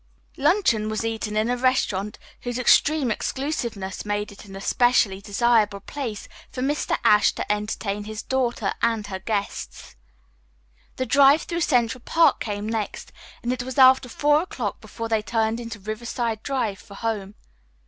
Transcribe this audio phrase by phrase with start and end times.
[0.35, 6.27] Luncheon was eaten in a restaurant whose extreme exclusiveness made it an especially desirable place
[6.49, 6.97] for Mr.
[7.03, 9.95] Ashe to entertain his daughter and her guests.
[10.95, 13.11] The drive through Central Park came next,
[13.43, 17.35] and it was after four o'clock before they turned into Riverside Drive for home.